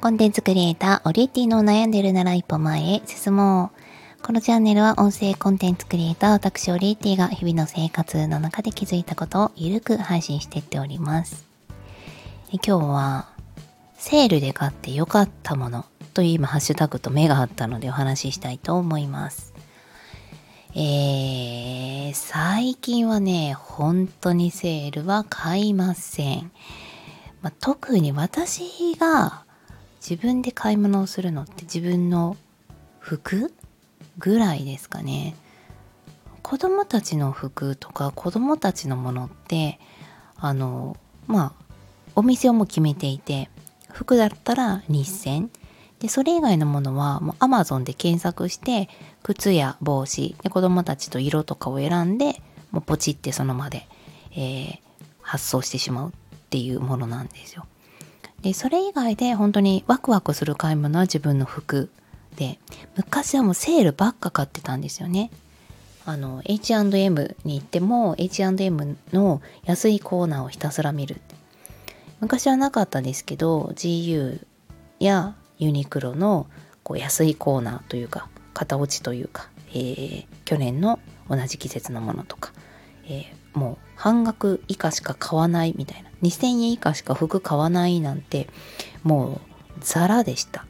[0.00, 3.72] コンテンツクリエイター、オリエティの悩んでるなら一歩前へ進も
[4.20, 4.22] う。
[4.22, 11.44] このチャンネルは音声コンテンツクリエイター、私オリエティが日々の生活の中で気づいたことをゆるく配信していっております。
[12.52, 13.28] 今日は、
[13.96, 15.84] セールで買って良かったもの
[16.14, 19.52] という今ハッシュタグと目があったのでお話ししたいと思います。
[20.76, 26.52] えー、最近はね、本当にセールは買いません。
[27.42, 29.47] まあ、特に私が
[30.08, 32.38] 自分で買い物をするのって自分の
[32.98, 33.52] 服
[34.16, 35.36] ぐらいですかね。
[36.40, 39.78] 子供たちの服とか子供たちのものって
[40.36, 41.74] あのまあ
[42.16, 43.50] お店をも決めていて
[43.92, 45.50] 服だったら日銭
[45.98, 48.88] でそれ以外のものはもう Amazon で検索して
[49.22, 52.40] 靴や帽子で子供たちと色とかを選んで
[52.70, 53.86] もうポチってその場で、
[54.32, 54.78] えー、
[55.20, 56.12] 発送してしまうっ
[56.48, 57.66] ていうものなんですよ。
[58.42, 61.90] でそれ以外で本当にワクワクする買い物は自分の服
[62.36, 62.58] で
[62.96, 65.30] 昔はもうセールばっか買ってたんですよね。
[66.04, 71.20] あの H&M に行っても H&M の安いコーナーをひたすら見る
[72.20, 74.40] 昔はなかったですけど GU
[75.00, 76.46] やユニクロの
[76.82, 82.52] こう安いコーナーというか型落ちというか、えー、去年の同じ季節のものとか、
[83.04, 88.48] えー、もう半額以下しか買わないみたいな2000円以下しか服買わないなんて
[89.02, 89.40] もう
[89.80, 90.66] ザラでした、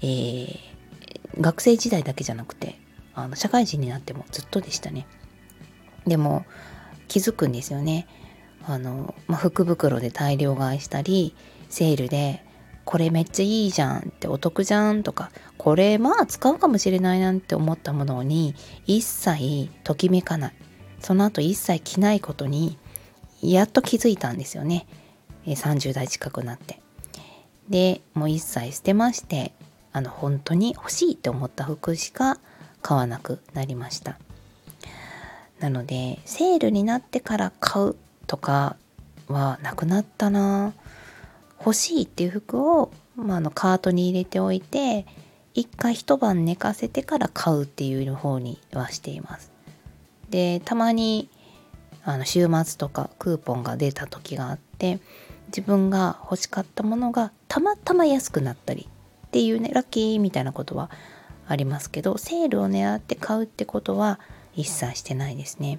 [0.00, 0.58] えー、
[1.40, 2.78] 学生時代だけじゃなくて
[3.14, 5.06] あの社会人になってもずっとでしたね。
[6.06, 6.46] でも
[7.08, 8.06] 気づくんですよね。
[8.64, 11.34] あの、まあ、福袋で大量買いしたり
[11.68, 12.44] セールで
[12.84, 18.54] これめっちゃいいじゃんってお得じゃんとかこれまあ使うかもしれないなんて思ったものに
[18.86, 20.54] 一切ときめかない。
[21.00, 22.78] その後一切着ないことに
[23.42, 24.86] やっと気づいたんですよね。
[25.46, 26.80] 30代近くなって。
[27.68, 29.52] でもう一切捨てまして
[29.92, 32.38] あの本当に欲しいって思った服しか
[32.80, 34.18] 買わなくなりました。
[35.60, 37.96] なのでセールになってから買う
[38.26, 38.76] とか
[39.28, 40.72] はなくなったな。
[41.58, 45.06] 欲しいっていう服を、まあ、あのカートに入れておいて
[45.54, 49.50] 一回一晩寝かせてから買うっていう方にはしています。
[50.30, 51.28] でたまに
[52.12, 54.98] あの週末とかクーポンが出た時があって
[55.48, 58.88] 自分が欲しかったものがたまたま安くなったり
[59.26, 60.90] っていうねラッキーみたいなことは
[61.46, 64.20] ありますけどセールを狙って買うってことは
[64.54, 65.78] 一切してないですね。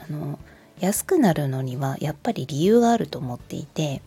[0.00, 0.38] あの
[0.80, 4.00] 安くなるのにはやっぱり理由があると思っていて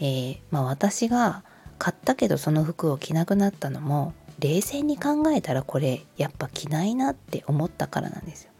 [0.00, 1.42] えー、まあ、私が
[1.78, 8.50] 買ったけどその服を着なくなったのも冷静に考えたらこれやっぱ着ないなって思ったからなんですよ。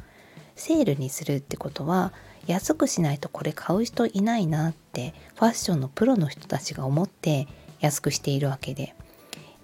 [0.56, 2.12] セールにするってことは
[2.46, 7.48] 安くしないとこれ買う人いないなってファッションのプロの人たちが思って
[7.80, 8.94] 安くしているわけで。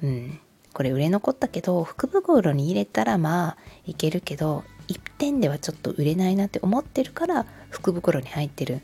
[0.03, 0.41] うん。
[0.73, 3.57] これ売れ残ったけど福袋に入れたらまあ
[3.87, 8.81] いけるけど一点ではちょっと売れないなって思ってるから福袋に入ってる。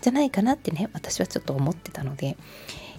[0.00, 2.36] じゃないかなってね私はちょっと思ってたので、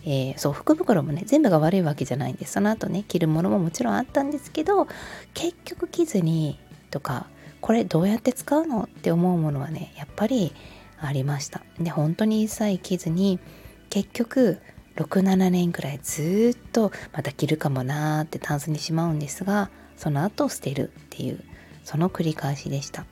[0.03, 4.87] えー、そう福袋もね全部が悪いわけじゃないんですその後ね着るものももちろんあったんですけど
[5.33, 6.59] 結局着ずに
[6.91, 7.27] とか
[7.67, 10.53] これどうやって使うのって思うものはねやっぱり
[11.01, 11.63] ありました。
[11.77, 13.41] で本当に一切着ずに
[13.89, 14.59] 結局
[14.95, 21.43] 67年くらいずっとまた着るかもなーってタンスにしまうんですがその後捨てるっていう
[21.83, 23.05] その繰り返しでした。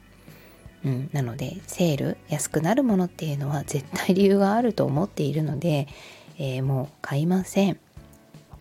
[0.86, 5.90] うん、なのでセール安くなるものっていうのは絶対理由があると思っているので、
[6.38, 7.78] えー、もう買いません。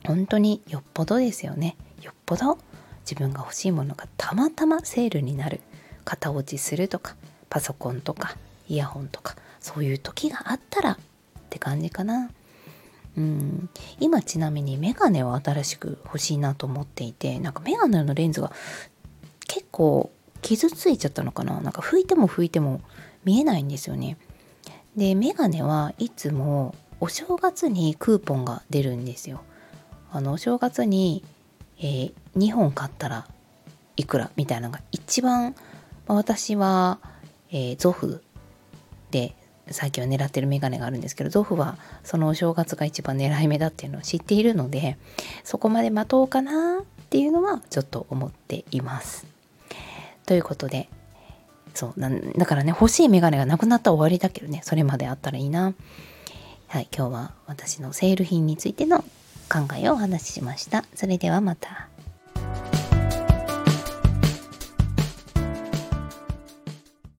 [0.05, 1.77] 本当によっぽどですよね。
[2.03, 2.59] よっぽど
[3.03, 5.61] 自分が欲しいものがたまたまセールになる。
[6.05, 7.17] 型落ちするとか
[7.49, 8.37] パソコンとか
[8.69, 10.99] イヤホンとかそういう時があったらっ
[11.51, 12.31] て感じかな
[13.17, 13.69] うん
[14.01, 18.53] 今ちなみにメガネを新しく欲しいなと思っていてなんかメガネのレンズが
[19.47, 20.11] 結構
[20.43, 22.81] 傷ついちゃったのかななんか拭いても拭いても
[23.25, 24.17] 見えないんですよね。
[24.97, 29.43] で、メガネはいつもお正月にクーポンが出るんですよ。
[30.13, 31.25] あの、お正月に、
[31.79, 33.27] えー、2本買ったら
[33.97, 35.55] いくらみたいなのが一番、
[36.07, 36.99] まあ、私は、
[37.51, 38.23] えー、ゾフ
[39.11, 39.35] で
[39.71, 44.99] 最近は狙ってるメガネがあるんですけどゾフはそのお正月が一番狙い目だっていうのを知っているので
[45.43, 46.85] そこまで待とうかなっ
[47.15, 49.35] ていうのはちょっと思っています。
[50.27, 50.89] ということで、
[51.75, 55.75] そうなだからね、欲しいメガネがなくなったら終わりだけどね、それまであったらいいな。
[56.69, 59.05] はい、今日は私のセール品についての
[59.49, 60.85] 考えをお話ししました。
[60.95, 61.89] それではまた。